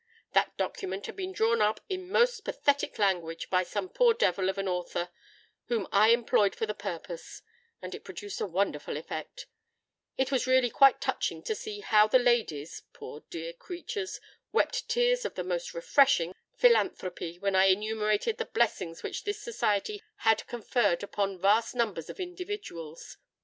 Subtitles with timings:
[0.33, 4.57] That document had been drawn up in most pathetic language by some poor devil of
[4.57, 5.09] an author
[5.67, 7.43] whom I employed for the purpose;
[7.83, 9.45] and it produced a wonderful effect.
[10.17, 15.43] It was really quite touching to see how the ladies—poor dear creatures!—wept tears of the
[15.43, 21.75] most refreshing philanthropy, when I enumerated the blessings which this Society had conferred upon vast
[21.75, 23.17] numbers of individuals.